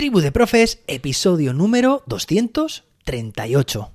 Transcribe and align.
Tribu 0.00 0.20
de 0.22 0.32
Profes, 0.32 0.78
episodio 0.86 1.52
número 1.52 2.02
238. 2.06 3.92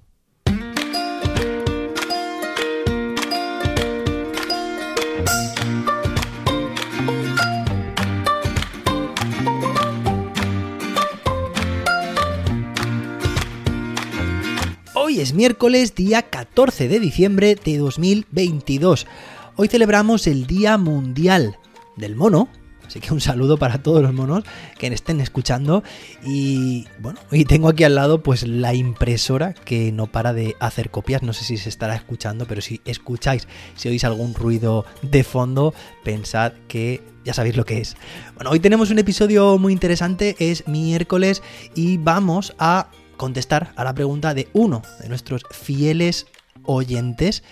Hoy 14.94 15.19
es 15.19 15.33
miércoles, 15.33 15.96
día 15.96 16.22
14 16.22 16.88
de 16.88 16.99
diciembre 16.99 17.55
de 17.55 17.80
2022. 17.80 19.08
Hoy 19.55 19.67
celebramos 19.70 20.27
el 20.27 20.45
Día 20.45 20.77
Mundial 20.77 21.58
del 21.95 22.16
Mono, 22.16 22.48
Así 22.88 22.99
que 22.99 23.13
un 23.13 23.22
saludo 23.22 23.58
para 23.58 23.80
todos 23.80 24.02
los 24.02 24.13
monos 24.13 24.44
que 24.77 24.88
estén 24.88 25.22
escuchando. 25.22 25.84
Y 26.23 26.88
bueno, 27.00 27.20
y 27.31 27.45
tengo 27.45 27.70
aquí 27.70 27.84
al 27.84 27.96
lado 27.96 28.22
pues 28.23 28.48
la 28.48 28.73
impresora 28.73 29.54
que 29.54 29.92
no 29.92 30.08
para 30.08 30.34
de 30.34 30.55
hacer 30.59 30.90
copias. 30.90 31.23
No 31.23 31.34
sé 31.34 31.44
si 31.44 31.58
se 31.58 31.70
estará 31.70 31.95
escuchando, 31.95 32.45
pero 32.45 32.62
si 32.62 32.82
escucháis, 32.86 33.48
si 33.76 33.90
oís 33.90 34.04
algún 34.04 34.34
ruido 34.34 34.86
de 35.02 35.23
fondo, 35.23 35.73
pensad 36.04 36.54
que 36.68 37.02
ya 37.23 37.34
sabéis 37.34 37.58
lo 37.58 37.66
que 37.66 37.80
es. 37.80 37.95
Bueno, 38.36 38.52
hoy 38.52 38.59
tenemos 38.59 38.92
un 38.92 39.00
episodio 39.00 39.58
muy 39.58 39.73
interesante, 39.73 40.36
es 40.40 40.67
miércoles 40.67 41.42
y 41.73 41.98
vamos 41.98 42.54
a 42.59 42.90
contestar 43.17 43.73
a 43.76 43.84
la 43.84 43.94
pregunta 43.94 44.34
de 44.34 44.48
uno 44.54 44.81
de 45.02 45.09
nuestros 45.09 45.44
fieles 45.52 46.28
oyentes, 46.64 47.44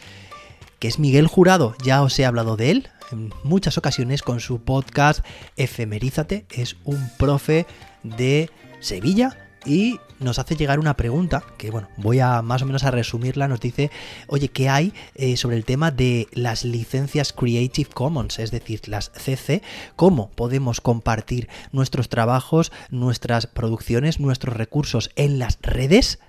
que 0.83 0.89
es 0.89 0.99
Miguel 0.99 1.27
Jurado. 1.27 1.77
Ya 1.81 2.03
os 2.03 2.19
he 2.19 2.25
hablado 2.25 2.57
de 2.57 2.69
él 2.69 2.89
en 3.13 3.33
muchas 3.45 3.77
ocasiones 3.77 4.21
con 4.21 4.41
su 4.41 4.63
podcast 4.63 5.25
Efemerízate. 5.55 6.45
Es 6.51 6.75
un 6.83 7.09
profe 7.17 7.65
de 8.03 8.49
Sevilla 8.81 9.37
y 9.65 10.01
nos 10.19 10.39
hace 10.39 10.57
llegar 10.57 10.79
una 10.79 10.97
pregunta 10.97 11.41
que 11.57 11.71
bueno 11.71 11.87
voy 11.95 12.19
a 12.19 12.41
más 12.41 12.63
o 12.63 12.65
menos 12.65 12.83
a 12.83 12.91
resumirla 12.91 13.47
nos 13.47 13.61
dice 13.61 13.91
oye 14.27 14.49
qué 14.49 14.67
hay 14.67 14.93
eh, 15.15 15.37
sobre 15.37 15.55
el 15.55 15.63
tema 15.63 15.89
de 15.89 16.27
las 16.33 16.65
licencias 16.65 17.31
Creative 17.31 17.89
Commons 17.93 18.39
es 18.39 18.51
decir 18.51 18.81
las 18.89 19.09
CC 19.15 19.61
cómo 19.95 20.31
podemos 20.31 20.81
compartir 20.81 21.47
nuestros 21.71 22.09
trabajos 22.09 22.73
nuestras 22.89 23.47
producciones 23.47 24.19
nuestros 24.19 24.57
recursos 24.57 25.11
en 25.15 25.39
las 25.39 25.59
redes 25.61 26.19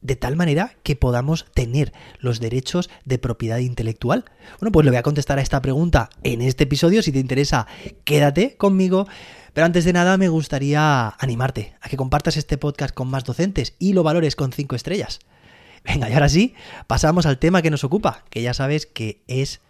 de 0.00 0.16
tal 0.16 0.36
manera 0.36 0.76
que 0.82 0.96
podamos 0.96 1.46
tener 1.54 1.92
los 2.18 2.40
derechos 2.40 2.90
de 3.04 3.18
propiedad 3.18 3.58
intelectual? 3.58 4.24
Bueno, 4.60 4.72
pues 4.72 4.84
le 4.84 4.90
voy 4.90 4.98
a 4.98 5.02
contestar 5.02 5.38
a 5.38 5.42
esta 5.42 5.62
pregunta 5.62 6.10
en 6.22 6.42
este 6.42 6.64
episodio. 6.64 7.02
Si 7.02 7.12
te 7.12 7.18
interesa, 7.18 7.66
quédate 8.04 8.56
conmigo. 8.56 9.06
Pero 9.52 9.64
antes 9.64 9.84
de 9.84 9.92
nada 9.92 10.16
me 10.18 10.28
gustaría 10.28 11.08
animarte 11.18 11.74
a 11.80 11.88
que 11.88 11.96
compartas 11.96 12.36
este 12.36 12.58
podcast 12.58 12.94
con 12.94 13.08
más 13.08 13.24
docentes 13.24 13.74
y 13.78 13.92
lo 13.92 14.02
valores 14.02 14.36
con 14.36 14.52
5 14.52 14.76
estrellas. 14.76 15.20
Venga, 15.84 16.08
y 16.08 16.12
ahora 16.12 16.28
sí, 16.28 16.54
pasamos 16.86 17.26
al 17.26 17.38
tema 17.38 17.62
que 17.62 17.70
nos 17.70 17.84
ocupa, 17.84 18.24
que 18.30 18.42
ya 18.42 18.54
sabes 18.54 18.86
que 18.86 19.22
es 19.26 19.60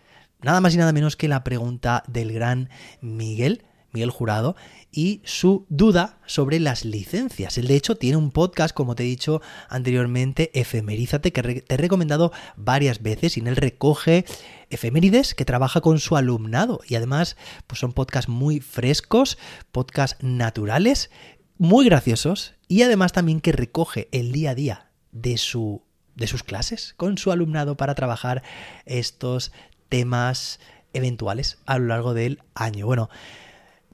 nada 0.42 0.60
más 0.60 0.74
y 0.74 0.78
nada 0.78 0.92
menos 0.92 1.16
que 1.16 1.28
la 1.28 1.44
pregunta 1.44 2.02
del 2.06 2.32
gran 2.32 2.70
Miguel, 3.00 3.64
Miguel 3.98 4.10
Jurado, 4.10 4.54
y 4.92 5.20
su 5.24 5.66
duda 5.68 6.18
sobre 6.24 6.60
las 6.60 6.84
licencias. 6.84 7.58
Él 7.58 7.66
de 7.66 7.74
hecho 7.74 7.96
tiene 7.96 8.16
un 8.16 8.30
podcast, 8.30 8.72
como 8.74 8.94
te 8.94 9.02
he 9.02 9.06
dicho 9.06 9.42
anteriormente, 9.68 10.50
Efemerízate, 10.58 11.32
que 11.32 11.42
te 11.42 11.74
he 11.74 11.76
recomendado 11.76 12.32
varias 12.56 13.02
veces 13.02 13.36
y 13.36 13.40
en 13.40 13.48
él 13.48 13.56
recoge 13.56 14.24
efemérides 14.70 15.34
que 15.34 15.44
trabaja 15.44 15.80
con 15.80 15.98
su 15.98 16.16
alumnado 16.16 16.80
y 16.86 16.94
además 16.94 17.36
pues 17.66 17.80
son 17.80 17.92
podcasts 17.92 18.28
muy 18.28 18.60
frescos, 18.60 19.36
podcasts 19.72 20.22
naturales, 20.22 21.10
muy 21.58 21.86
graciosos 21.86 22.54
y 22.68 22.82
además 22.82 23.12
también 23.12 23.40
que 23.40 23.52
recoge 23.52 24.08
el 24.12 24.30
día 24.30 24.50
a 24.50 24.54
día 24.54 24.90
de 25.10 25.38
su 25.38 25.82
de 26.14 26.26
sus 26.26 26.42
clases 26.42 26.94
con 26.96 27.16
su 27.16 27.30
alumnado 27.30 27.76
para 27.76 27.94
trabajar 27.94 28.42
estos 28.86 29.52
temas 29.88 30.60
eventuales 30.92 31.58
a 31.66 31.78
lo 31.78 31.86
largo 31.86 32.14
del 32.14 32.42
año. 32.54 32.86
Bueno, 32.86 33.08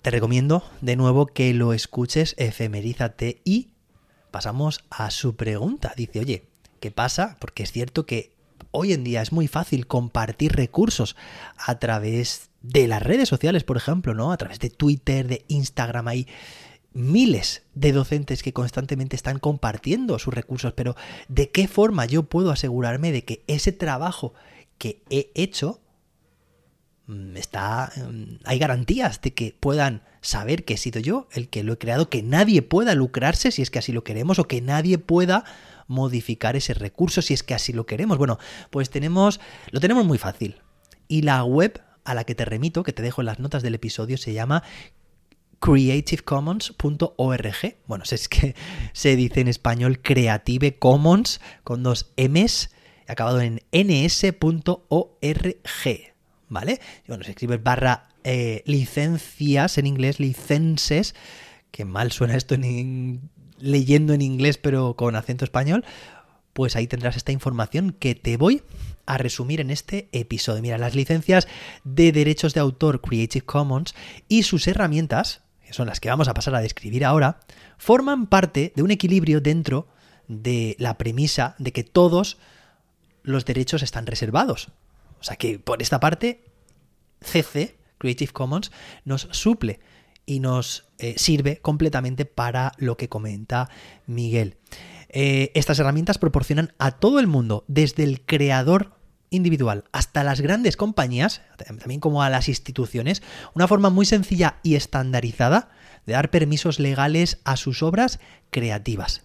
te 0.04 0.10
recomiendo 0.10 0.62
de 0.82 0.97
nuevo 0.97 1.25
que 1.25 1.54
lo 1.54 1.72
escuches, 1.72 2.34
efemerízate 2.37 3.41
y 3.42 3.70
pasamos 4.31 4.84
a 4.91 5.10
su 5.10 5.34
pregunta. 5.34 5.94
Dice, 5.97 6.20
oye, 6.20 6.44
¿qué 6.78 6.91
pasa? 6.91 7.38
Porque 7.41 7.62
es 7.62 7.72
cierto 7.72 8.04
que 8.04 8.34
hoy 8.70 8.92
en 8.92 9.03
día 9.03 9.22
es 9.22 9.32
muy 9.32 9.48
fácil 9.48 9.87
compartir 9.87 10.53
recursos 10.53 11.16
a 11.56 11.78
través 11.78 12.50
de 12.60 12.87
las 12.87 13.03
redes 13.03 13.31
sociales, 13.31 13.65
por 13.65 13.78
ejemplo, 13.78 14.12
¿no? 14.12 14.31
A 14.31 14.37
través 14.37 14.59
de 14.59 14.69
Twitter, 14.69 15.26
de 15.26 15.47
Instagram, 15.48 16.06
hay 16.09 16.28
miles 16.92 17.62
de 17.75 17.92
docentes 17.92 18.42
que 18.42 18.53
constantemente 18.53 19.16
están 19.16 19.38
compartiendo 19.38 20.19
sus 20.19 20.34
recursos, 20.34 20.75
pero 20.75 20.97
¿de 21.28 21.50
qué 21.50 21.66
forma 21.66 22.04
yo 22.04 22.25
puedo 22.25 22.50
asegurarme 22.50 23.10
de 23.10 23.25
que 23.25 23.42
ese 23.47 23.72
trabajo 23.72 24.34
que 24.76 25.03
he 25.09 25.31
hecho 25.34 25.81
está 27.34 27.92
mm, 27.97 28.37
hay 28.44 28.59
garantías 28.59 29.20
de 29.20 29.34
que 29.34 29.54
puedan 29.59 30.03
saber 30.20 30.65
que 30.65 30.75
he 30.75 30.78
sido 30.78 31.00
yo 31.00 31.28
el 31.32 31.48
que 31.48 31.62
lo 31.62 31.75
he 31.75 31.78
creado, 31.78 32.09
que 32.09 32.22
nadie 32.22 32.62
pueda 32.62 32.94
lucrarse 32.94 33.50
si 33.50 33.62
es 33.62 33.70
que 33.70 33.78
así 33.78 33.92
lo 33.92 34.04
queremos 34.04 34.38
o 34.38 34.48
que 34.48 34.60
nadie 34.60 34.98
pueda 34.98 35.44
modificar 35.87 36.56
ese 36.56 36.72
recurso 36.72 37.20
si 37.20 37.34
es 37.34 37.42
que 37.42 37.54
así 37.54 37.72
lo 37.72 37.87
queremos. 37.87 38.19
Bueno, 38.19 38.38
pues 38.70 38.91
tenemos 38.91 39.41
lo 39.70 39.81
tenemos 39.81 40.06
muy 40.06 40.19
fácil. 40.19 40.60
Y 41.09 41.22
la 41.22 41.44
web 41.44 41.82
a 42.04 42.15
la 42.15 42.25
que 42.25 42.34
te 42.34 42.44
remito, 42.44 42.82
que 42.82 42.92
te 42.92 43.03
dejo 43.03 43.22
en 43.22 43.26
las 43.26 43.38
notas 43.38 43.62
del 43.62 43.75
episodio, 43.75 44.16
se 44.16 44.32
llama 44.32 44.62
creativecommons.org. 45.60 47.76
Bueno, 47.86 48.04
es 48.10 48.28
que 48.28 48.54
se 48.92 49.16
dice 49.16 49.41
en 49.41 49.48
español 49.48 50.00
Creative 50.00 50.78
Commons 50.78 51.41
con 51.65 51.82
dos 51.82 52.12
M's 52.16 52.71
acabado 53.06 53.41
en 53.41 53.60
ns.org. 53.72 54.75
¿vale? 56.49 56.81
Bueno, 57.06 57.25
se 57.25 57.31
escribe 57.31 57.59
barra 57.59 58.09
eh, 58.25 58.62
licencias 58.66 59.78
en 59.78 59.87
inglés, 59.87 60.21
licenses, 60.21 61.15
que 61.71 61.84
mal 61.84 62.12
suena 62.12 62.37
esto 62.37 62.56
leyendo 63.59 64.12
en 64.12 64.22
inglés 64.22 64.59
pero 64.59 64.94
con 64.94 65.16
acento 65.16 65.44
español, 65.44 65.84
pues 66.53 66.77
ahí 66.77 66.87
tendrás 66.87 67.16
esta 67.16 67.33
información 67.33 67.93
que 67.99 68.15
te 68.15 68.37
voy 68.37 68.62
a 69.06 69.19
resumir 69.19 69.60
en 69.60 69.71
este 69.71 70.09
episodio. 70.12 70.62
Mira, 70.62 70.78
las 70.78 70.94
licencias 70.94 71.49
de 71.83 72.12
derechos 72.12 72.54
de 72.54 72.60
autor 72.60 73.00
Creative 73.00 73.44
Commons 73.44 73.94
y 74.28 74.44
sus 74.44 74.66
herramientas, 74.66 75.43
que 75.66 75.72
son 75.72 75.88
las 75.88 76.00
que 76.00 76.09
vamos 76.09 76.28
a 76.28 76.34
pasar 76.34 76.54
a 76.54 76.60
describir 76.60 77.04
ahora, 77.04 77.41
forman 77.77 78.27
parte 78.27 78.72
de 78.75 78.83
un 78.83 78.91
equilibrio 78.91 79.41
dentro 79.41 79.88
de 80.28 80.77
la 80.78 80.97
premisa 80.97 81.54
de 81.59 81.72
que 81.72 81.84
todos 81.84 82.38
los 83.22 83.44
derechos 83.44 83.83
están 83.83 84.06
reservados. 84.06 84.69
O 85.21 85.25
sea 85.25 85.37
que 85.37 85.59
por 85.59 85.83
esta 85.83 86.01
parte, 86.01 86.45
CC, 87.21 87.77
Creative 87.99 88.33
Commons, 88.33 88.71
nos 89.05 89.29
suple 89.33 89.81
y 90.27 90.41
nos 90.41 90.89
eh, 90.99 91.15
sirve 91.17 91.59
completamente 91.59 92.25
para 92.25 92.73
lo 92.79 92.97
que 92.97 93.09
comenta 93.09 93.69
Miguel. 94.07 94.57
Eh, 95.09 95.53
estas 95.55 95.79
herramientas 95.79 96.19
proporcionan 96.19 96.73
a 96.79 96.93
todo 96.93 97.21
el 97.21 97.27
mundo, 97.27 97.65
desde 97.69 98.05
el 98.05 98.21
creador 98.23 98.95
individual 99.31 99.85
hasta 99.93 100.25
las 100.25 100.41
grandes 100.41 100.77
compañías, 100.77 101.43
también 101.57 102.01
como 102.01 102.23
a 102.23 102.31
las 102.31 102.49
instituciones, 102.49 103.23
una 103.55 103.69
forma 103.69 103.91
muy 103.91 104.07
sencilla 104.07 104.59
y 104.63 104.77
estandarizada 104.77 105.71
de 106.07 106.15
dar 106.15 106.31
permisos 106.31 106.79
legales 106.79 107.39
a 107.45 107.57
sus 107.57 107.83
obras 107.83 108.21
creativas. 108.51 109.23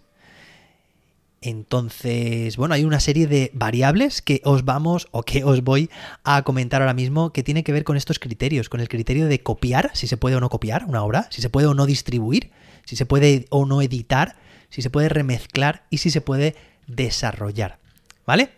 Entonces, 1.42 2.58
bueno, 2.58 2.76
hay 2.76 2.84
una 2.84 3.00
serie 3.00 3.28
de 3.28 3.52
variables 3.54 4.22
que 4.22 4.42
os 4.44 4.66
vamos 4.66 5.08
o 5.12 5.24
que 5.24 5.44
os 5.44 5.64
voy 5.64 5.90
a 6.24 6.42
comentar 6.44 6.82
ahora 6.82 6.94
mismo 6.94 7.32
que 7.32 7.44
tiene 7.44 7.64
que 7.64 7.72
ver 7.72 7.86
con 7.86 7.96
estos 7.96 8.20
criterios, 8.20 8.68
con 8.68 8.82
el 8.82 8.90
criterio 8.90 9.28
de 9.28 9.42
copiar, 9.42 9.92
si 9.94 10.08
se 10.08 10.18
puede 10.18 10.36
o 10.36 10.42
no 10.42 10.50
copiar 10.50 10.86
una 10.86 11.04
obra, 11.04 11.28
si 11.32 11.42
se 11.42 11.50
puede 11.50 11.68
o 11.68 11.74
no 11.74 11.86
distribuir, 11.86 12.52
si 12.84 12.96
se 12.98 13.06
puede 13.06 13.46
o 13.50 13.66
no 13.66 13.82
editar, 13.82 14.36
si 14.70 14.82
se 14.82 14.90
puede 14.90 15.08
remezclar 15.08 15.86
y 15.90 16.00
si 16.00 16.12
se 16.12 16.22
puede 16.22 16.56
desarrollar. 16.88 17.80
¿Vale? 18.26 18.50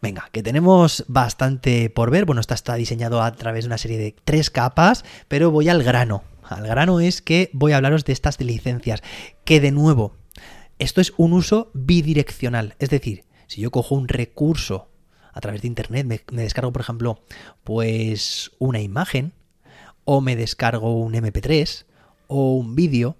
Venga, 0.00 0.28
que 0.30 0.42
tenemos 0.42 1.04
bastante 1.08 1.90
por 1.90 2.10
ver. 2.10 2.24
Bueno, 2.24 2.40
esta 2.40 2.54
está 2.54 2.74
diseñado 2.76 3.22
a 3.22 3.32
través 3.32 3.64
de 3.64 3.68
una 3.68 3.78
serie 3.78 3.98
de 3.98 4.14
tres 4.24 4.50
capas, 4.50 5.04
pero 5.26 5.50
voy 5.50 5.68
al 5.68 5.82
grano. 5.82 6.22
Al 6.44 6.66
grano 6.66 7.00
es 7.00 7.22
que 7.22 7.50
voy 7.52 7.72
a 7.72 7.78
hablaros 7.78 8.04
de 8.04 8.12
estas 8.12 8.40
licencias, 8.40 9.02
que 9.44 9.60
de 9.60 9.72
nuevo, 9.72 10.14
esto 10.78 11.00
es 11.00 11.12
un 11.16 11.32
uso 11.32 11.70
bidireccional, 11.74 12.76
es 12.78 12.90
decir, 12.90 13.24
si 13.46 13.60
yo 13.60 13.70
cojo 13.70 13.94
un 13.94 14.08
recurso 14.08 14.88
a 15.32 15.40
través 15.40 15.62
de 15.62 15.68
internet, 15.68 16.06
me, 16.06 16.42
descargo, 16.42 16.72
por 16.72 16.82
ejemplo, 16.82 17.22
pues 17.62 18.52
una 18.58 18.80
imagen, 18.80 19.32
o 20.04 20.20
me 20.20 20.36
descargo 20.36 20.96
un 20.96 21.12
MP3, 21.14 21.84
o 22.26 22.54
un 22.54 22.74
vídeo, 22.74 23.16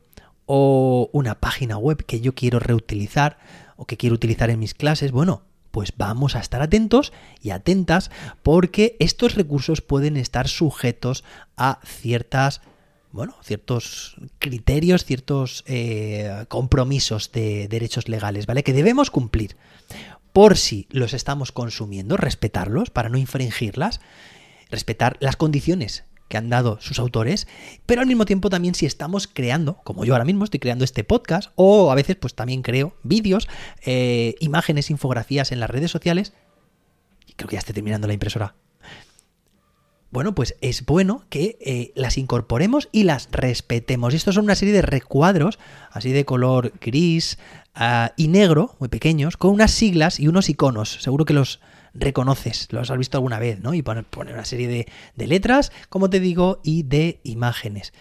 o 0.47 1.11
una 1.13 1.41
página 1.41 1.77
web 1.77 2.05
que 2.05 2.21
yo 2.21 2.35
quiero 2.35 2.59
reutilizar, 2.59 3.39
o 3.77 3.87
que 3.87 3.97
quiero 3.97 4.15
utilizar 4.15 4.49
en 4.51 4.59
mis 4.59 4.75
clases, 4.75 5.13
bueno, 5.13 5.43
pues 5.71 5.93
vamos 5.97 6.37
a 6.37 6.41
estar 6.41 6.63
atentos 6.63 7.13
y 7.43 7.51
atentas 7.51 8.11
porque 8.43 8.97
estos 8.99 9.35
recursos 9.35 9.83
pueden 9.83 10.17
estar 10.17 10.49
sujetos 10.49 11.23
a 11.55 11.81
ciertas 11.85 12.63
bueno, 13.17 13.35
ciertos 13.43 14.17
criterios, 14.39 15.05
ciertos 15.05 15.65
eh, 15.67 16.45
compromisos 16.49 17.33
de 17.33 17.67
derechos 17.69 18.09
legales, 18.09 18.47
¿vale? 18.47 18.63
Que 18.63 18.73
debemos 18.73 19.11
cumplir. 19.11 19.57
Por 20.33 20.57
si 20.57 20.87
los 20.91 21.15
estamos 21.15 21.51
consumiendo, 21.51 22.17
respetarlos 22.17 22.91
para 22.91 23.09
no 23.09 23.19
infringirlas, 23.19 24.01
respetar 24.71 25.17
las 25.21 25.37
condiciones 25.37 26.05
que 26.29 26.37
han 26.37 26.51
dado 26.51 26.79
sus 26.81 26.99
autores, 26.99 27.47
pero 27.87 28.01
al 28.01 28.07
mismo 28.07 28.25
tiempo 28.25 28.51
también 28.51 28.75
si 28.75 28.85
estamos 28.85 29.27
creando, 29.27 29.81
como 29.85 30.05
yo 30.05 30.15
ahora 30.15 30.25
mismo 30.25 30.45
estoy 30.45 30.61
creando 30.61 30.85
este 30.85 31.05
podcast, 31.05 31.53
o 31.55 31.91
a 31.91 31.95
veces 31.95 32.17
pues 32.17 32.35
también 32.35 32.63
creo 32.63 32.97
vídeos, 33.03 33.49
eh, 33.85 34.35
imágenes, 34.41 34.91
infografías 34.91 35.53
en 35.53 35.61
las 35.61 35.71
redes 35.71 35.91
sociales, 35.91 36.33
y 37.27 37.33
creo 37.33 37.49
que 37.49 37.55
ya 37.55 37.61
estoy 37.61 37.75
terminando 37.75 38.07
la 38.07 38.15
impresora. 38.15 38.55
Bueno, 40.11 40.35
pues 40.35 40.55
es 40.61 40.87
bueno 40.87 41.25
que 41.29 41.59
eh, 41.61 41.93
las 41.95 42.17
incorporemos 42.17 42.89
y 42.93 43.03
las 43.03 43.29
respetemos. 43.33 44.15
Estos 44.15 44.37
son 44.37 44.45
una 44.45 44.55
serie 44.55 44.73
de 44.73 44.83
recuadros, 44.83 45.59
así 45.91 46.13
de 46.13 46.25
color 46.25 46.73
gris 46.81 47.39
ah, 47.75 48.13
y 48.17 48.29
negro, 48.29 48.77
muy 48.79 48.89
pequeños, 48.89 49.37
con 49.37 49.51
unas 49.51 49.73
siglas 49.73 50.21
y 50.21 50.29
unos 50.29 50.49
iconos. 50.49 51.03
Seguro 51.03 51.25
que 51.25 51.35
los 51.35 51.61
reconoces, 51.99 52.69
los 52.71 52.91
has 52.91 52.99
visto 52.99 53.17
alguna 53.17 53.39
vez, 53.39 53.61
¿no? 53.61 53.75
Y 53.75 53.83
poner, 53.83 54.05
una 54.17 54.45
serie 54.45 54.87
de, 55.17 55.27
letras, 55.27 55.73
como 55.89 56.09
te 56.09 56.21
digo, 56.21 56.61
y 56.63 56.85
de 56.85 57.21
imágenes. 57.25 57.93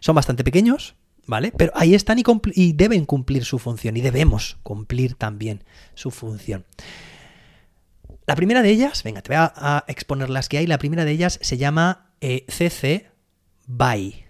Son 0.00 0.14
bastante 0.14 0.44
pequeños, 0.44 0.96
¿vale? 1.26 1.52
Pero 1.56 1.72
ahí 1.74 1.94
están 1.94 2.18
y, 2.18 2.24
y, 2.54 2.72
deben 2.72 3.06
cumplir 3.06 3.44
su 3.44 3.58
función 3.58 3.96
y 3.96 4.00
debemos 4.00 4.58
cumplir 4.62 5.14
también 5.14 5.64
su 5.94 6.10
función. 6.10 6.64
La 8.26 8.36
primera 8.36 8.62
de 8.62 8.70
ellas, 8.70 9.02
venga, 9.02 9.22
te 9.22 9.34
voy 9.34 9.36
a, 9.38 9.84
exponer 9.86 10.30
las 10.30 10.48
que 10.48 10.58
hay. 10.58 10.66
La 10.66 10.78
primera 10.78 11.04
de 11.04 11.10
ellas 11.10 11.38
se 11.42 11.56
llama 11.56 12.10
eh, 12.20 12.46
CC 12.48 13.10
BY. 13.66 14.24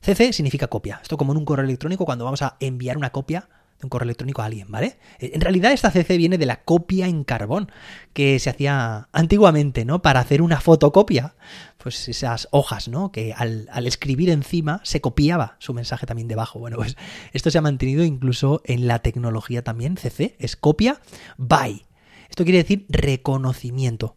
CC 0.00 0.32
significa 0.32 0.68
copia. 0.68 1.00
Esto 1.02 1.16
como 1.16 1.32
en 1.32 1.38
un 1.38 1.44
correo 1.44 1.64
electrónico 1.64 2.04
cuando 2.04 2.24
vamos 2.24 2.42
a 2.42 2.56
enviar 2.60 2.96
una 2.96 3.10
copia 3.10 3.48
un 3.82 3.88
correo 3.88 4.04
electrónico 4.04 4.42
a 4.42 4.46
alguien, 4.46 4.70
¿vale? 4.70 4.98
Eh, 5.18 5.30
en 5.34 5.40
realidad 5.40 5.72
esta 5.72 5.90
CC 5.90 6.16
viene 6.16 6.38
de 6.38 6.46
la 6.46 6.62
copia 6.62 7.06
en 7.06 7.24
carbón 7.24 7.70
que 8.12 8.38
se 8.38 8.50
hacía 8.50 9.08
antiguamente, 9.12 9.84
¿no? 9.84 10.02
Para 10.02 10.20
hacer 10.20 10.42
una 10.42 10.60
fotocopia, 10.60 11.34
pues 11.78 12.08
esas 12.08 12.48
hojas, 12.50 12.88
¿no? 12.88 13.12
Que 13.12 13.32
al, 13.32 13.68
escribir 13.86 14.30
encima 14.30 14.80
se 14.84 15.00
copiaba 15.00 15.56
su 15.58 15.74
mensaje 15.74 16.06
también 16.06 16.28
debajo. 16.28 16.58
Bueno, 16.58 16.76
pues 16.76 16.96
esto 17.32 17.50
se 17.50 17.58
ha 17.58 17.62
mantenido 17.62 18.04
incluso 18.04 18.60
en 18.64 18.86
la 18.86 19.00
tecnología 19.00 19.62
también. 19.64 19.96
CC 19.96 20.36
es 20.38 20.56
copia 20.56 21.00
by. 21.38 21.86
Esto 22.30 22.44
quiere 22.44 22.58
decir 22.58 22.86
reconocimiento. 22.88 24.16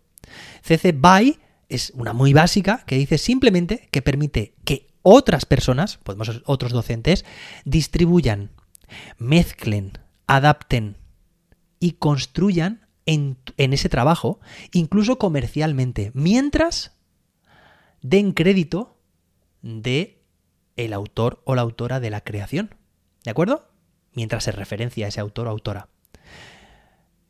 CC 0.61 0.93
by 0.95 1.39
es 1.67 1.91
una 1.95 2.13
muy 2.13 2.31
básica 2.31 2.83
que 2.85 2.95
dice 2.95 3.17
simplemente 3.17 3.89
que 3.91 4.01
permite 4.01 4.55
que 4.63 4.87
otras 5.01 5.45
personas, 5.45 5.97
podemos 5.97 6.27
ser 6.27 6.43
otros 6.45 6.71
docentes, 6.71 7.25
distribuyan 7.65 8.51
mezclen, 9.17 9.93
adapten 10.27 10.97
y 11.79 11.93
construyan 11.93 12.87
en, 13.05 13.37
ese 13.57 13.89
trabajo, 13.89 14.39
incluso 14.71 15.17
comercialmente, 15.17 16.11
mientras 16.13 16.95
den 18.01 18.33
crédito 18.33 18.97
de 19.61 20.23
el 20.75 20.93
autor 20.93 21.41
o 21.45 21.55
la 21.55 21.61
autora 21.61 21.99
de 21.99 22.09
la 22.09 22.21
creación. 22.21 22.75
¿De 23.23 23.31
acuerdo? 23.31 23.69
Mientras 24.13 24.45
se 24.45 24.51
referencia 24.51 25.05
a 25.05 25.09
ese 25.09 25.19
autor 25.19 25.47
o 25.47 25.49
autora. 25.49 25.89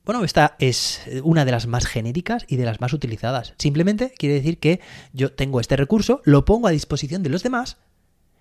Bueno, 0.06 0.24
esta 0.24 0.56
es 0.60 1.02
una 1.24 1.46
de 1.46 1.52
las 1.52 1.66
más 1.68 1.86
genéricas 1.86 2.46
y 2.48 2.58
de 2.58 2.66
las 2.66 2.82
más 2.82 2.94
utilizadas. 2.94 3.54
Simplemente 3.58 4.14
quiere 4.18 4.36
decir 4.36 4.60
que 4.60 4.82
yo 5.14 5.32
tengo 5.32 5.60
este 5.60 5.78
recurso, 5.78 6.22
lo 6.26 6.44
pongo 6.46 6.68
a 6.68 6.72
disposición 6.72 7.24
de 7.24 7.30
los 7.30 7.44
demás 7.44 7.78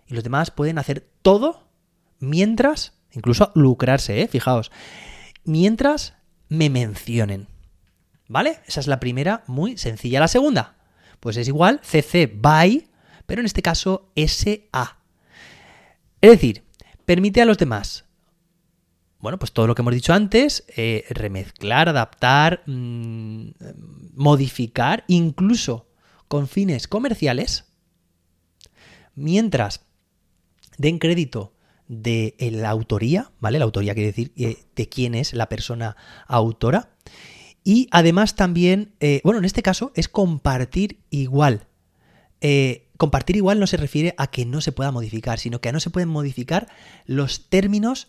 y 0.09 0.15
los 0.15 0.25
demás 0.25 0.51
pueden 0.51 0.79
hacer 0.79 1.07
todo 1.23 1.69
mientras 2.19 2.95
Incluso 3.13 3.53
lucrarse, 3.55 4.23
¿eh? 4.23 4.29
Fijaos. 4.29 4.71
Mientras 5.45 6.15
me 6.49 6.71
mencionen. 6.71 7.49
¿Vale? 8.29 8.61
Esa 8.67 8.81
es 8.81 8.87
la 8.87 9.01
primera, 9.01 9.45
muy 9.47 9.77
sencilla. 9.77 10.21
La 10.21 10.29
segunda, 10.29 10.77
pues 11.21 11.37
es 11.37 11.49
igual 11.49 11.81
CC 11.83 12.27
by, 12.35 12.89
pero 13.27 13.41
en 13.41 13.47
este 13.47 13.63
caso 13.63 14.11
SA. 14.17 14.99
Es 16.21 16.31
decir, 16.31 16.65
permite 17.05 17.43
a 17.43 17.45
los 17.45 17.59
demás, 17.59 18.07
bueno, 19.23 19.39
pues 19.39 19.53
todo 19.53 19.67
lo 19.67 19.75
que 19.75 19.81
hemos 19.81 19.95
dicho 19.95 20.13
antes, 20.13 20.65
eh, 20.77 21.07
remezclar, 21.09 21.89
adaptar, 21.89 22.63
mm, 22.67 23.53
modificar, 24.15 25.05
incluso 25.09 25.89
con 26.29 26.49
fines 26.49 26.89
comerciales, 26.89 27.65
mientras 29.15 29.87
den 30.77 30.99
crédito 30.99 31.55
de 31.89 32.35
la 32.53 32.71
autoría, 32.71 33.31
¿vale? 33.41 33.59
La 33.59 33.65
autoría 33.65 33.95
quiere 33.95 34.09
decir 34.09 34.33
eh, 34.37 34.65
de 34.75 34.89
quién 34.89 35.15
es 35.15 35.35
la 35.35 35.49
persona 35.49 35.97
autora. 36.27 36.91
Y 37.65 37.89
además 37.91 38.35
también, 38.35 38.95
eh, 39.01 39.21
bueno, 39.25 39.39
en 39.39 39.45
este 39.45 39.63
caso 39.63 39.93
es 39.95 40.09
compartir 40.09 41.01
igual. 41.11 41.67
Eh, 42.41 42.89
compartir 42.97 43.37
igual 43.37 43.61
no 43.61 43.67
se 43.67 43.77
refiere 43.77 44.15
a 44.19 44.29
que 44.29 44.45
no 44.47 44.61
se 44.61 44.73
pueda 44.73 44.91
modificar, 44.91 45.39
sino 45.39 45.61
que 45.61 45.71
no 45.71 45.81
se 45.81 45.91
pueden 45.91 46.09
modificar 46.09 46.69
los 47.07 47.49
términos 47.49 48.09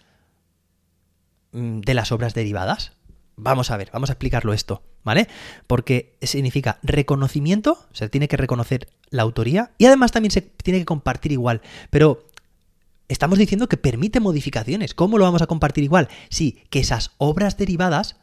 de 1.54 1.94
las 1.94 2.12
obras 2.12 2.34
derivadas. 2.34 2.94
Vamos 3.36 3.72
a 3.72 3.78
ver, 3.78 3.90
vamos 3.92 4.10
a 4.10 4.14
explicarlo 4.14 4.54
esto, 4.54 4.84
¿vale? 5.04 5.28
Porque 5.66 6.18
significa 6.22 6.80
reconocimiento, 6.84 7.86
se 7.94 8.10
tiene 8.10 8.28
que 8.28 8.38
reconocer 8.38 8.88
la 9.10 9.24
autoría 9.24 9.72
y 9.78 9.86
además 9.86 10.12
también 10.12 10.32
se 10.32 10.42
tiene 10.42 10.80
que 10.80 10.86
compartir 10.86 11.32
igual. 11.32 11.62
Pero 11.90 12.28
estamos 13.08 13.40
diciendo 13.40 13.68
que 13.68 13.78
permite 13.78 14.20
modificaciones. 14.20 14.94
¿Cómo 14.94 15.18
lo 15.18 15.24
vamos 15.24 15.42
a 15.42 15.48
compartir 15.48 15.84
igual? 15.84 16.10
Sí, 16.30 16.64
que 16.70 16.80
esas 16.80 17.12
obras 17.18 17.58
derivadas 17.58 18.18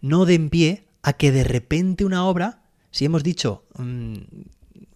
no 0.00 0.26
den 0.26 0.50
pie 0.50 0.84
a 1.02 1.14
que 1.14 1.32
de 1.32 1.44
repente 1.44 2.04
una 2.04 2.24
obra, 2.26 2.62
si 2.90 3.04
hemos 3.04 3.24
dicho 3.24 3.64
mm, 3.76 4.14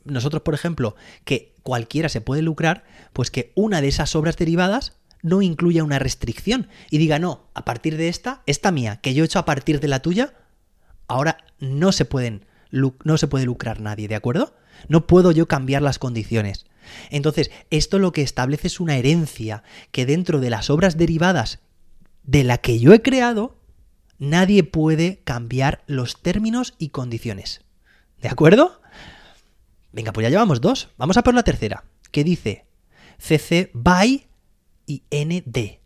nosotros, 0.05 0.43
por 0.43 0.55
ejemplo, 0.55 0.95
que 1.25 1.55
cualquiera 1.63 2.09
se 2.09 2.21
puede 2.21 2.43
lucrar, 2.43 2.85
pues 3.13 3.31
que 3.31 3.53
una 3.55 3.81
de 3.81 3.89
esas 3.89 4.15
obras 4.15 4.37
derivadas 4.37 4.93
no 5.27 5.43
incluya 5.43 5.83
una 5.83 5.99
restricción 5.99 6.69
y 6.89 6.99
diga, 6.99 7.19
no, 7.19 7.49
a 7.53 7.65
partir 7.65 7.97
de 7.97 8.09
esta, 8.09 8.43
esta 8.47 8.71
mía, 8.71 9.01
que 9.03 9.13
yo 9.13 9.25
he 9.25 9.27
hecho 9.27 9.41
a 9.41 9.45
partir 9.45 9.81
de 9.81 9.89
la 9.89 10.01
tuya, 10.01 10.35
ahora 11.09 11.39
no 11.59 11.91
se 11.91 12.05
pueden, 12.05 12.47
no 12.71 13.19
se 13.19 13.27
puede 13.27 13.45
lucrar 13.45 13.81
nadie, 13.81 14.07
¿de 14.07 14.15
acuerdo? 14.15 14.55
No 14.89 15.09
puedo 15.09 15.33
yo 15.33 15.49
cambiar 15.49 15.83
las 15.83 15.99
condiciones. 15.99 16.67
Entonces, 17.11 17.51
esto 17.71 17.99
lo 17.99 18.13
que 18.13 18.23
establece 18.23 18.69
es 18.69 18.79
una 18.79 18.99
herencia 18.99 19.65
que 19.91 20.07
dentro 20.07 20.39
de 20.39 20.49
las 20.49 20.71
obras 20.71 20.97
derivadas 20.97 21.59
de 22.23 22.45
la 22.45 22.59
que 22.59 22.79
yo 22.79 22.93
he 22.93 23.03
creado, 23.03 23.59
nadie 24.21 24.63
puede 24.63 25.23
cambiar 25.25 25.83
los 25.89 26.23
términos 26.23 26.75
y 26.79 26.91
condiciones. 26.91 27.63
¿De 28.23 28.29
acuerdo? 28.29 28.81
Venga, 29.91 30.13
pues 30.13 30.25
ya 30.25 30.31
llevamos 30.31 30.61
dos. 30.61 30.91
Vamos 30.99 31.17
a 31.17 31.25
por 31.25 31.35
la 31.35 31.43
tercera, 31.43 31.83
que 32.13 32.23
dice 32.23 32.65
CC 33.19 33.71
by 33.75 34.26
y 34.87 35.03
ND. 35.11 35.81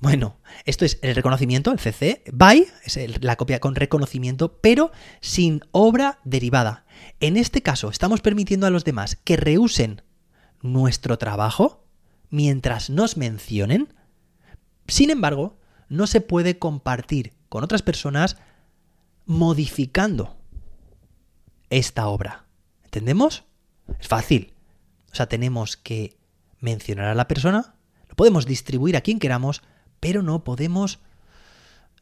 Bueno, 0.00 0.36
esto 0.64 0.84
es 0.84 0.98
el 1.02 1.14
reconocimiento, 1.16 1.72
el 1.72 1.80
CC. 1.80 2.22
By 2.32 2.66
es 2.84 3.22
la 3.22 3.36
copia 3.36 3.58
con 3.58 3.74
reconocimiento, 3.74 4.60
pero 4.60 4.92
sin 5.20 5.62
obra 5.72 6.20
derivada. 6.24 6.84
En 7.18 7.36
este 7.36 7.62
caso, 7.62 7.90
estamos 7.90 8.20
permitiendo 8.20 8.66
a 8.66 8.70
los 8.70 8.84
demás 8.84 9.16
que 9.16 9.36
reusen 9.36 10.02
nuestro 10.62 11.18
trabajo 11.18 11.84
mientras 12.30 12.90
nos 12.90 13.16
mencionen. 13.16 13.92
Sin 14.86 15.10
embargo, 15.10 15.58
no 15.88 16.06
se 16.06 16.20
puede 16.20 16.58
compartir 16.58 17.32
con 17.48 17.64
otras 17.64 17.82
personas 17.82 18.36
modificando 19.26 20.36
esta 21.70 22.06
obra. 22.06 22.44
¿Entendemos? 22.84 23.44
Es 23.98 24.06
fácil. 24.06 24.54
O 25.10 25.14
sea, 25.14 25.26
tenemos 25.28 25.76
que 25.76 26.16
mencionar 26.60 27.06
a 27.06 27.14
la 27.14 27.28
persona, 27.28 27.74
podemos 28.18 28.46
distribuir 28.46 28.96
a 28.96 29.00
quien 29.00 29.20
queramos, 29.20 29.62
pero 30.00 30.22
no 30.22 30.42
podemos 30.42 30.98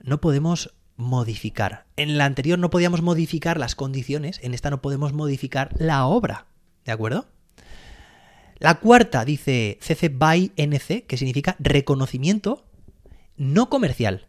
no 0.02 0.18
podemos 0.18 0.72
modificar. 0.96 1.84
En 1.98 2.16
la 2.16 2.24
anterior 2.24 2.58
no 2.58 2.70
podíamos 2.70 3.02
modificar 3.02 3.58
las 3.58 3.74
condiciones, 3.74 4.40
en 4.42 4.54
esta 4.54 4.70
no 4.70 4.80
podemos 4.80 5.12
modificar 5.12 5.74
la 5.78 6.06
obra. 6.06 6.46
¿De 6.86 6.92
acuerdo? 6.92 7.26
La 8.58 8.80
cuarta 8.80 9.26
dice 9.26 9.78
CC 9.82 10.08
BY 10.08 10.52
NC, 10.56 11.04
que 11.06 11.18
significa 11.18 11.54
reconocimiento 11.58 12.64
no 13.36 13.68
comercial. 13.68 14.26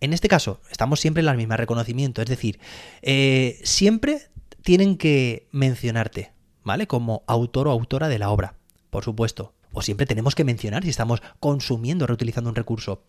En 0.00 0.12
este 0.12 0.28
caso, 0.28 0.60
estamos 0.70 1.00
siempre 1.00 1.22
en 1.22 1.26
la 1.26 1.34
misma, 1.34 1.56
reconocimiento, 1.56 2.22
es 2.22 2.28
decir, 2.28 2.60
eh, 3.02 3.58
siempre 3.64 4.28
tienen 4.62 4.96
que 4.96 5.48
mencionarte, 5.50 6.30
¿vale? 6.62 6.86
Como 6.86 7.24
autor 7.26 7.66
o 7.66 7.72
autora 7.72 8.08
de 8.08 8.20
la 8.20 8.30
obra, 8.30 8.54
por 8.90 9.02
supuesto. 9.02 9.52
O 9.74 9.82
siempre 9.82 10.06
tenemos 10.06 10.34
que 10.34 10.44
mencionar 10.44 10.84
si 10.84 10.90
estamos 10.90 11.20
consumiendo, 11.40 12.06
reutilizando 12.06 12.48
un 12.48 12.56
recurso. 12.56 13.04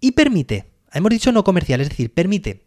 Y 0.00 0.12
permite, 0.12 0.70
hemos 0.92 1.10
dicho 1.10 1.32
no 1.32 1.42
comercial, 1.42 1.80
es 1.80 1.88
decir, 1.88 2.12
permite 2.12 2.66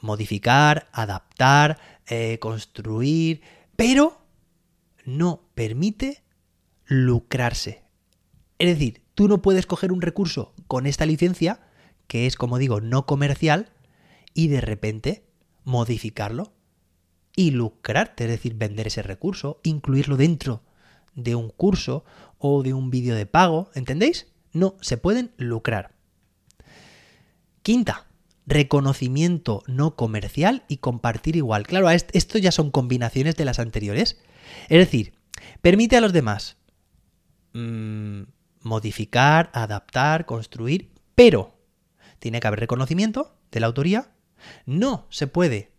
modificar, 0.00 0.88
adaptar, 0.92 1.78
eh, 2.06 2.38
construir, 2.38 3.40
pero 3.74 4.22
no 5.04 5.48
permite 5.54 6.22
lucrarse. 6.84 7.82
Es 8.58 8.68
decir, 8.68 9.02
tú 9.14 9.28
no 9.28 9.42
puedes 9.42 9.66
coger 9.66 9.90
un 9.90 10.02
recurso 10.02 10.54
con 10.66 10.86
esta 10.86 11.06
licencia, 11.06 11.60
que 12.06 12.26
es, 12.26 12.36
como 12.36 12.58
digo, 12.58 12.80
no 12.80 13.06
comercial, 13.06 13.72
y 14.34 14.48
de 14.48 14.60
repente 14.60 15.24
modificarlo 15.64 16.52
y 17.34 17.50
lucrarte, 17.50 18.24
es 18.24 18.30
decir, 18.30 18.54
vender 18.54 18.86
ese 18.86 19.02
recurso, 19.02 19.60
incluirlo 19.62 20.16
dentro 20.16 20.62
de 21.14 21.34
un 21.34 21.50
curso 21.50 22.04
o 22.38 22.62
de 22.62 22.74
un 22.74 22.90
vídeo 22.90 23.14
de 23.14 23.26
pago, 23.26 23.70
¿entendéis? 23.74 24.26
No, 24.52 24.76
se 24.80 24.96
pueden 24.96 25.32
lucrar. 25.36 25.94
Quinta, 27.62 28.06
reconocimiento 28.46 29.62
no 29.66 29.96
comercial 29.96 30.64
y 30.68 30.78
compartir 30.78 31.36
igual. 31.36 31.66
Claro, 31.66 31.90
esto 31.90 32.38
ya 32.38 32.52
son 32.52 32.70
combinaciones 32.70 33.36
de 33.36 33.44
las 33.44 33.58
anteriores. 33.58 34.18
Es 34.68 34.78
decir, 34.78 35.14
permite 35.60 35.96
a 35.96 36.00
los 36.00 36.12
demás 36.12 36.56
mmm, 37.52 38.22
modificar, 38.62 39.50
adaptar, 39.52 40.26
construir, 40.26 40.92
pero 41.14 41.58
tiene 42.18 42.40
que 42.40 42.46
haber 42.46 42.60
reconocimiento 42.60 43.36
de 43.50 43.60
la 43.60 43.66
autoría. 43.66 44.12
No 44.64 45.06
se 45.10 45.26
puede 45.26 45.72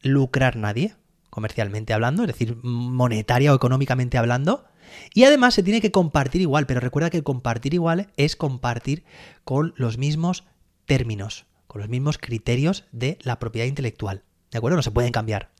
lucrar 0.00 0.56
nadie, 0.56 0.94
comercialmente 1.30 1.92
hablando, 1.92 2.22
es 2.22 2.28
decir, 2.28 2.56
monetaria 2.62 3.52
o 3.52 3.56
económicamente 3.56 4.18
hablando. 4.18 4.64
Y 5.14 5.24
además 5.24 5.54
se 5.54 5.62
tiene 5.62 5.80
que 5.80 5.90
compartir 5.90 6.40
igual, 6.40 6.66
pero 6.66 6.80
recuerda 6.80 7.10
que 7.10 7.22
compartir 7.22 7.74
igual 7.74 8.12
es 8.16 8.36
compartir 8.36 9.04
con 9.44 9.74
los 9.76 9.98
mismos 9.98 10.44
términos, 10.86 11.46
con 11.66 11.80
los 11.80 11.90
mismos 11.90 12.18
criterios 12.18 12.84
de 12.92 13.18
la 13.22 13.38
propiedad 13.38 13.66
intelectual. 13.66 14.22
¿De 14.50 14.58
acuerdo? 14.58 14.76
No 14.76 14.82
se 14.82 14.90
pueden 14.90 15.12
cambiar. 15.12 15.50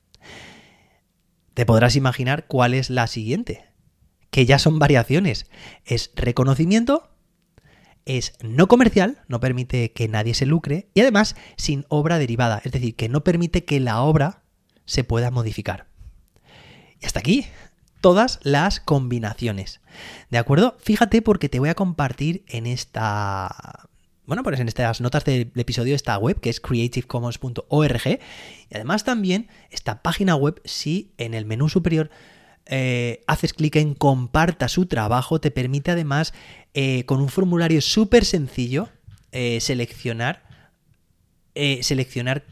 Te 1.54 1.66
podrás 1.66 1.96
imaginar 1.96 2.46
cuál 2.46 2.74
es 2.74 2.90
la 2.90 3.06
siguiente 3.06 3.74
que 4.34 4.46
ya 4.46 4.58
son 4.58 4.80
variaciones. 4.80 5.46
Es 5.84 6.10
reconocimiento, 6.16 7.08
es 8.04 8.32
no 8.42 8.66
comercial, 8.66 9.22
no 9.28 9.38
permite 9.38 9.92
que 9.92 10.08
nadie 10.08 10.34
se 10.34 10.44
lucre 10.44 10.88
y 10.92 11.02
además 11.02 11.36
sin 11.56 11.86
obra 11.88 12.18
derivada, 12.18 12.60
es 12.64 12.72
decir, 12.72 12.96
que 12.96 13.08
no 13.08 13.22
permite 13.22 13.64
que 13.64 13.78
la 13.78 14.02
obra 14.02 14.42
se 14.86 15.04
pueda 15.04 15.30
modificar. 15.30 15.86
Y 17.00 17.06
hasta 17.06 17.20
aquí 17.20 17.46
todas 18.04 18.38
las 18.42 18.80
combinaciones. 18.80 19.80
¿De 20.28 20.36
acuerdo? 20.36 20.76
Fíjate 20.78 21.22
porque 21.22 21.48
te 21.48 21.58
voy 21.58 21.70
a 21.70 21.74
compartir 21.74 22.44
en 22.48 22.66
esta 22.66 23.88
bueno, 24.26 24.42
pues 24.42 24.60
en 24.60 24.68
estas 24.68 25.00
notas 25.00 25.24
del 25.24 25.50
episodio 25.56 25.94
esta 25.94 26.18
web 26.18 26.38
que 26.38 26.50
es 26.50 26.60
creativecommons.org 26.60 28.06
y 28.06 28.74
además 28.74 29.04
también 29.04 29.48
esta 29.70 30.02
página 30.02 30.36
web 30.36 30.60
si 30.66 31.14
en 31.16 31.32
el 31.32 31.46
menú 31.46 31.70
superior 31.70 32.10
eh, 32.66 33.22
haces 33.26 33.54
clic 33.54 33.76
en 33.76 33.94
comparta 33.94 34.68
su 34.68 34.84
trabajo, 34.84 35.40
te 35.40 35.50
permite 35.50 35.92
además 35.92 36.34
eh, 36.74 37.06
con 37.06 37.22
un 37.22 37.30
formulario 37.30 37.80
súper 37.80 38.26
sencillo 38.26 38.90
eh, 39.32 39.62
seleccionar, 39.62 40.42
seleccionar 41.54 42.44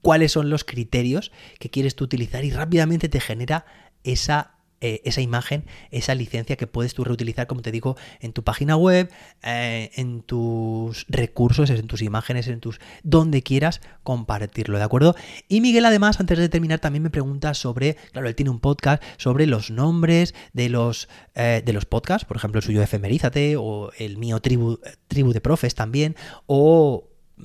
cuáles 0.00 0.30
son 0.30 0.48
los 0.48 0.62
criterios 0.62 1.32
que 1.58 1.70
quieres 1.70 1.96
tú 1.96 2.04
utilizar 2.04 2.44
y 2.44 2.52
rápidamente 2.52 3.08
te 3.08 3.18
genera 3.18 3.66
esa 4.04 4.51
eh, 4.84 5.00
esa 5.04 5.20
imagen, 5.20 5.64
esa 5.92 6.16
licencia 6.16 6.56
que 6.56 6.66
puedes 6.66 6.92
tú 6.92 7.04
reutilizar, 7.04 7.46
como 7.46 7.62
te 7.62 7.70
digo, 7.70 7.96
en 8.18 8.32
tu 8.32 8.42
página 8.42 8.76
web, 8.76 9.12
eh, 9.44 9.92
en 9.94 10.22
tus 10.22 11.06
recursos, 11.08 11.70
en 11.70 11.86
tus 11.86 12.02
imágenes, 12.02 12.48
en 12.48 12.58
tus. 12.58 12.80
donde 13.04 13.44
quieras 13.44 13.80
compartirlo, 14.02 14.78
¿de 14.78 14.84
acuerdo? 14.84 15.14
Y 15.46 15.60
Miguel, 15.60 15.84
además, 15.84 16.18
antes 16.18 16.36
de 16.36 16.48
terminar, 16.48 16.80
también 16.80 17.04
me 17.04 17.10
pregunta 17.10 17.54
sobre. 17.54 17.94
Claro, 18.10 18.26
él 18.26 18.34
tiene 18.34 18.50
un 18.50 18.58
podcast 18.58 19.00
sobre 19.18 19.46
los 19.46 19.70
nombres 19.70 20.34
de 20.52 20.68
los, 20.68 21.08
eh, 21.36 21.62
de 21.64 21.72
los 21.72 21.84
podcasts, 21.84 22.24
por 22.24 22.36
ejemplo, 22.36 22.58
el 22.58 22.64
suyo 22.64 22.82
Efemerízate, 22.82 23.54
o 23.56 23.92
el 23.98 24.18
mío 24.18 24.40
Tribu, 24.40 24.80
Tribu 25.06 25.32
de 25.32 25.40
Profes 25.40 25.76
también, 25.76 26.16
o 26.46 27.08
mm, 27.36 27.44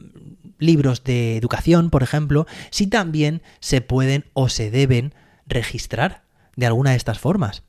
libros 0.58 1.04
de 1.04 1.38
educación, 1.38 1.92
por 1.92 2.02
ejemplo, 2.02 2.48
si 2.72 2.88
también 2.88 3.44
se 3.60 3.82
pueden 3.82 4.26
o 4.34 4.50
se 4.50 4.72
deben 4.72 5.14
registrar 5.46 6.27
de 6.58 6.66
alguna 6.66 6.92
de 6.92 6.98
estas 6.98 7.20
formas? 7.20 7.64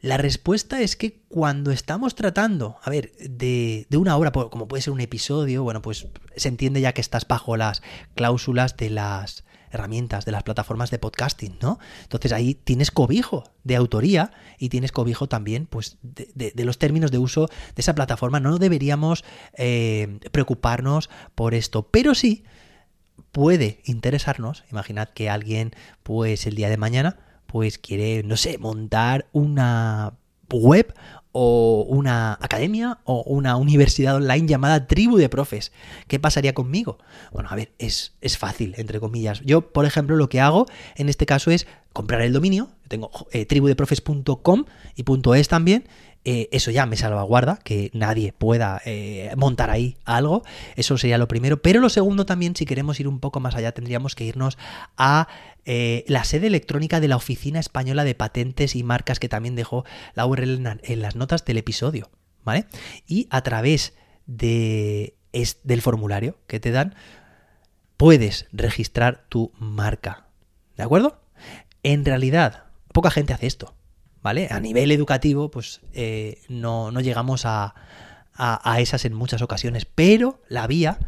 La 0.00 0.16
respuesta 0.16 0.80
es 0.82 0.94
que 0.94 1.20
cuando 1.28 1.72
estamos 1.72 2.14
tratando, 2.14 2.76
a 2.82 2.90
ver, 2.90 3.12
de, 3.18 3.86
una 3.96 4.16
obra, 4.16 4.30
como 4.30 4.68
puede 4.68 4.82
ser 4.82 4.92
un 4.92 5.00
episodio, 5.00 5.62
bueno, 5.62 5.82
pues 5.82 6.06
se 6.36 6.48
entiende 6.48 6.80
ya 6.80 6.92
que 6.92 7.00
estás 7.00 7.26
bajo 7.26 7.56
las 7.56 7.82
cláusulas 8.14 8.76
de 8.76 8.90
las 8.90 9.44
herramientas, 9.70 10.24
de 10.24 10.32
las 10.32 10.44
plataformas 10.44 10.90
de 10.90 10.98
podcasting, 10.98 11.58
¿no? 11.60 11.78
Entonces 12.02 12.32
ahí 12.32 12.54
tienes 12.54 12.90
cobijo 12.90 13.44
de 13.64 13.76
autoría 13.76 14.30
y 14.58 14.68
tienes 14.68 14.92
cobijo 14.92 15.28
también, 15.28 15.66
pues, 15.66 15.98
de, 16.02 16.52
los 16.64 16.78
términos 16.78 17.10
de 17.10 17.18
uso 17.18 17.48
de 17.74 17.80
esa 17.80 17.94
plataforma. 17.94 18.38
No 18.38 18.58
deberíamos 18.58 19.24
eh, 19.54 20.20
preocuparnos 20.30 21.10
por 21.34 21.52
esto, 21.54 21.88
pero 21.90 22.14
sí 22.14 22.44
puede 23.32 23.80
interesarnos, 23.84 24.64
imaginad 24.70 25.08
que 25.08 25.28
alguien, 25.28 25.72
pues 26.02 26.46
el 26.46 26.54
día 26.54 26.68
de 26.68 26.76
mañana, 26.76 27.25
pues 27.46 27.78
quiere, 27.78 28.22
no 28.22 28.36
sé, 28.36 28.58
montar 28.58 29.26
una 29.32 30.14
web 30.52 30.94
o 31.32 31.84
una 31.88 32.38
academia 32.40 32.98
o 33.04 33.22
una 33.26 33.56
universidad 33.56 34.16
online 34.16 34.46
llamada 34.46 34.86
Tribu 34.86 35.18
de 35.18 35.28
Profes. 35.28 35.70
¿Qué 36.08 36.18
pasaría 36.18 36.54
conmigo? 36.54 36.98
Bueno, 37.30 37.50
a 37.50 37.56
ver, 37.56 37.72
es, 37.78 38.14
es 38.22 38.38
fácil, 38.38 38.74
entre 38.78 39.00
comillas. 39.00 39.42
Yo, 39.44 39.72
por 39.72 39.84
ejemplo, 39.84 40.16
lo 40.16 40.28
que 40.30 40.40
hago 40.40 40.66
en 40.94 41.08
este 41.08 41.26
caso 41.26 41.50
es 41.50 41.66
comprar 41.92 42.22
el 42.22 42.32
dominio, 42.32 42.70
tengo 42.88 43.10
eh, 43.32 43.46
tribudeprofes.com 43.46 44.64
y 44.94 45.04
.es 45.34 45.48
también, 45.48 45.84
eh, 46.28 46.48
eso 46.50 46.72
ya 46.72 46.86
me 46.86 46.96
salvaguarda, 46.96 47.60
que 47.62 47.88
nadie 47.94 48.32
pueda 48.32 48.82
eh, 48.84 49.32
montar 49.36 49.70
ahí 49.70 49.96
algo, 50.04 50.42
eso 50.74 50.98
sería 50.98 51.18
lo 51.18 51.28
primero, 51.28 51.62
pero 51.62 51.78
lo 51.80 51.88
segundo 51.88 52.26
también, 52.26 52.56
si 52.56 52.66
queremos 52.66 52.98
ir 52.98 53.06
un 53.06 53.20
poco 53.20 53.38
más 53.38 53.54
allá, 53.54 53.70
tendríamos 53.70 54.16
que 54.16 54.24
irnos 54.24 54.58
a 54.96 55.28
eh, 55.66 56.04
la 56.08 56.24
sede 56.24 56.48
electrónica 56.48 56.98
de 56.98 57.06
la 57.06 57.14
Oficina 57.14 57.60
Española 57.60 58.02
de 58.02 58.16
Patentes 58.16 58.74
y 58.74 58.82
Marcas, 58.82 59.20
que 59.20 59.28
también 59.28 59.54
dejó 59.54 59.84
la 60.14 60.26
URL 60.26 60.66
en, 60.82 61.00
las 61.00 61.14
notas 61.14 61.44
del 61.44 61.58
episodio, 61.58 62.10
¿vale? 62.42 62.66
Y 63.06 63.28
a 63.30 63.42
través 63.42 63.94
de, 64.26 65.14
del 65.62 65.80
formulario 65.80 66.38
que 66.48 66.58
te 66.58 66.72
dan, 66.72 66.96
puedes 67.96 68.46
registrar 68.50 69.26
tu 69.28 69.52
marca, 69.60 70.26
¿de 70.76 70.82
acuerdo? 70.82 71.20
En 71.84 72.04
realidad, 72.04 72.65
poca 72.96 73.10
gente 73.10 73.34
hace 73.34 73.46
esto. 73.46 73.74
¿vale? 74.26 74.48
A 74.50 74.58
nivel 74.58 74.90
educativo, 74.90 75.52
pues 75.52 75.82
eh, 75.92 76.40
no, 76.48 76.90
llegamos 76.98 77.46
a, 77.46 77.76
a, 78.34 78.80
esas 78.80 79.04
en 79.04 79.14
muchas 79.14 79.40
ocasiones, 79.40 79.84
pero 79.84 80.40
la 80.48 80.66
vía 80.66 80.98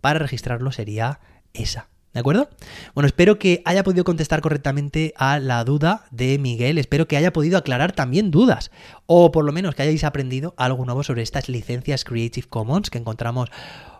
para 0.00 0.18
registrarlo 0.18 0.72
sería 0.72 1.20
esa. 1.52 1.88
¿De 2.14 2.20
acuerdo? 2.20 2.48
Bueno, 2.94 3.06
espero 3.06 3.38
que 3.38 3.60
haya 3.66 3.82
podido 3.82 4.04
contestar 4.04 4.40
correctamente 4.40 5.12
a 5.16 5.40
la 5.40 5.62
duda 5.64 6.06
de 6.10 6.38
Miguel. 6.38 6.78
Espero 6.78 7.06
que 7.06 7.18
haya 7.18 7.34
podido 7.34 7.58
aclarar 7.58 7.92
también 7.92 8.30
dudas. 8.30 8.70
O 9.04 9.30
por 9.30 9.44
lo 9.44 9.52
menos 9.52 9.74
que 9.74 9.82
hayáis 9.82 10.04
aprendido 10.04 10.54
algo 10.56 10.86
nuevo 10.86 11.02
sobre 11.02 11.22
estas 11.22 11.50
licencias 11.50 12.04
Creative 12.04 12.46
Commons 12.46 12.88
que 12.88 12.98
encontramos 12.98 13.50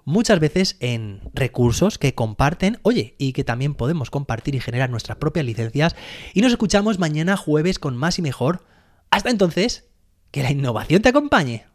muchas 0.04 0.40
veces 0.40 0.76
en 0.80 1.20
recursos 1.34 1.99
que 1.99 2.14
comparten, 2.14 2.78
oye, 2.82 3.14
y 3.18 3.32
que 3.32 3.44
también 3.44 3.75
podemos 3.75 4.11
compartir 4.11 4.54
y 4.54 4.61
generar 4.61 4.90
nuestras 4.90 5.18
propias 5.18 5.46
licencias. 5.46 5.96
Y 6.32 6.40
nos 6.40 6.52
escuchamos 6.52 6.99
mañana 6.99 7.37
jueves 7.37 7.78
con 7.78 7.96
más 7.96 8.18
y 8.18 8.23
mejor. 8.23 8.64
Hasta 9.11 9.30
entonces, 9.30 9.88
que 10.30 10.42
la 10.42 10.50
innovación 10.50 11.02
te 11.02 11.11
acompañe. 11.11 11.66